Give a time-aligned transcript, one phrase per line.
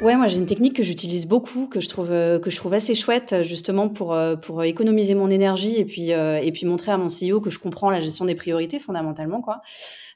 [0.00, 2.72] Ouais, moi j'ai une technique que j'utilise beaucoup, que je trouve euh, que je trouve
[2.72, 6.92] assez chouette justement pour euh, pour économiser mon énergie et puis euh, et puis montrer
[6.92, 9.60] à mon CEO que je comprends la gestion des priorités fondamentalement quoi.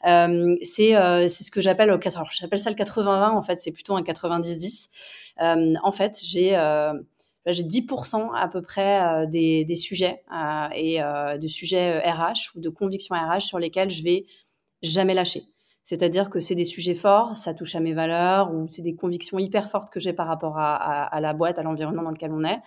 [0.04, 0.94] C'est
[1.28, 4.88] c'est ce que j'appelle alors j'appelle ça le 80-20 en fait, c'est plutôt un 90-10.
[5.40, 6.50] en fait, j'ai
[7.46, 10.22] j'ai 10% à peu près des, des sujets
[10.76, 14.26] et de sujets RH ou de convictions RH sur lesquels je vais
[14.82, 15.42] jamais lâcher.
[15.84, 19.38] C'est-à-dire que c'est des sujets forts, ça touche à mes valeurs ou c'est des convictions
[19.38, 22.60] hyper fortes que j'ai par rapport à, la boîte, à l'environnement dans lequel on est.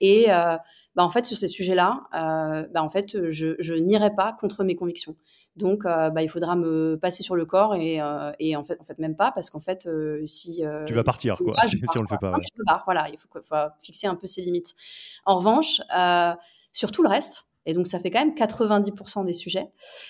[0.00, 0.56] Et euh,
[0.94, 4.76] bah, en fait, sur ces sujets-là, euh, bah, en fait, je, n'irai pas contre mes
[4.76, 5.16] convictions.
[5.56, 8.98] Donc, euh, bah, il faudra me passer sur le corps et, en fait, en fait
[8.98, 9.88] même pas parce qu'en fait,
[10.26, 12.36] si tu vas partir quoi, si, on le fait pas.
[12.42, 14.74] Je pars, voilà, il faut, faut, fixer un peu ses limites.
[15.24, 15.80] En revanche,
[16.72, 19.68] sur tout le reste, et donc, ça fait quand même 90% des sujets.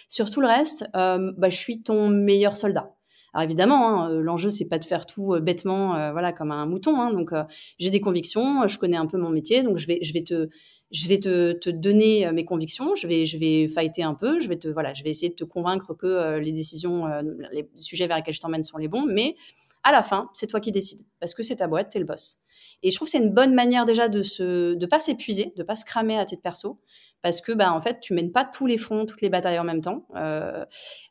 [0.09, 2.95] Sur tout le reste, euh, bah, je suis ton meilleur soldat.
[3.35, 6.65] Alors évidemment, hein, euh, l'enjeu c'est pas de faire tout euh, bêtement, voilà, comme un
[6.67, 6.99] mouton.
[6.99, 7.13] Hein.
[7.13, 7.31] donc
[7.79, 10.49] j'ai des convictions, je connais un peu mon métier, donc je vais, je vais te,
[10.93, 14.57] je vais te, donner mes convictions, je vais, je vais fighter un peu, je vais
[14.57, 17.07] te, voilà, je vais essayer de te convaincre que les décisions,
[17.53, 19.37] les sujets vers lesquels je t'emmène sont les bons, mais
[19.83, 22.39] à la fin, c'est toi qui décides parce que c'est ta boîte, t'es le boss.
[22.83, 25.63] Et je trouve que c'est une bonne manière déjà de se, de pas s'épuiser, de
[25.63, 26.79] pas se cramer à titre perso,
[27.23, 29.65] parce que bah, en fait tu mènes pas tous les fronts, toutes les batailles en
[29.65, 30.07] même temps.
[30.17, 30.65] Euh,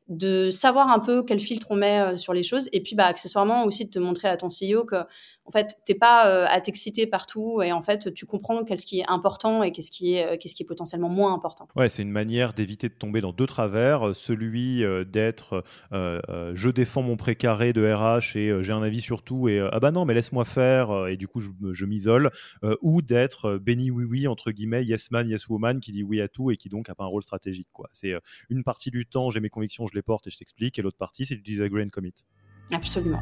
[0.07, 3.07] de savoir un peu quel filtre on met euh, sur les choses et puis bah
[3.07, 6.62] accessoirement aussi de te montrer à ton CEO que en fait t'es pas euh, à
[6.62, 10.38] t'exciter partout et en fait tu comprends qu'est-ce qui est important et qu'est-ce qui est
[10.38, 11.68] qu'est-ce qui est potentiellement moins important.
[11.75, 17.18] Ouais, c'est une manière d'éviter de tomber dans deux travers, celui d'être je défends mon
[17.18, 20.46] précaré de RH et j'ai un avis sur tout et ah bah non mais laisse-moi
[20.46, 22.31] faire et du coup je, m'isole
[22.81, 26.28] ou d'être béni oui oui entre guillemets yes man yes woman qui dit oui à
[26.28, 27.90] tout et qui donc a pas un rôle stratégique quoi.
[27.94, 28.14] C'est
[28.50, 30.98] une partie du temps j'ai mes convictions je les porte et je t'explique, et l'autre
[30.98, 32.14] partie, c'est du disagree and commit.
[32.72, 33.22] Absolument.